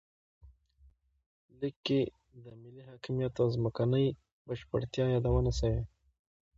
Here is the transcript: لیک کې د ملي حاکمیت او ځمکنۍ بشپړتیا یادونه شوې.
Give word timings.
لیک 1.59 1.75
کې 1.87 2.01
د 2.43 2.45
ملي 2.61 2.81
حاکمیت 2.89 3.33
او 3.41 3.47
ځمکنۍ 3.55 4.07
بشپړتیا 4.47 5.05
یادونه 5.15 5.51
شوې. 5.59 5.81